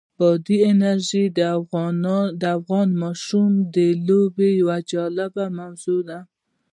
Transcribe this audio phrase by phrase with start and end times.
[0.19, 1.39] بادي انرژي د
[2.57, 3.77] افغان ماشومانو د
[4.07, 6.19] لوبو یوه جالبه موضوع ده.